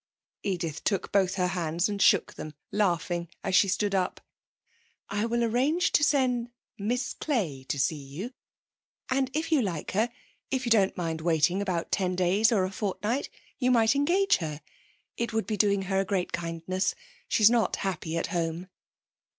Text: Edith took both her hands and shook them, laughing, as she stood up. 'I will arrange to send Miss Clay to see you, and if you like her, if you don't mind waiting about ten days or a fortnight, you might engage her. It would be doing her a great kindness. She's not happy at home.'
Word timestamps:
Edith 0.41 0.83
took 0.83 1.11
both 1.11 1.35
her 1.35 1.49
hands 1.49 1.87
and 1.87 2.01
shook 2.01 2.33
them, 2.33 2.55
laughing, 2.71 3.29
as 3.43 3.55
she 3.55 3.67
stood 3.67 3.93
up. 3.93 4.19
'I 5.09 5.27
will 5.27 5.43
arrange 5.43 5.91
to 5.91 6.03
send 6.03 6.49
Miss 6.79 7.13
Clay 7.13 7.65
to 7.69 7.77
see 7.77 8.03
you, 8.03 8.33
and 9.11 9.29
if 9.35 9.51
you 9.51 9.61
like 9.61 9.91
her, 9.91 10.09
if 10.49 10.65
you 10.65 10.71
don't 10.71 10.97
mind 10.97 11.21
waiting 11.21 11.61
about 11.61 11.91
ten 11.91 12.15
days 12.15 12.51
or 12.51 12.63
a 12.63 12.71
fortnight, 12.71 13.29
you 13.59 13.69
might 13.69 13.95
engage 13.95 14.37
her. 14.37 14.61
It 15.17 15.33
would 15.33 15.45
be 15.45 15.55
doing 15.55 15.83
her 15.83 15.99
a 15.99 16.03
great 16.03 16.31
kindness. 16.31 16.95
She's 17.27 17.51
not 17.51 17.75
happy 17.75 18.17
at 18.17 18.25
home.' 18.33 18.69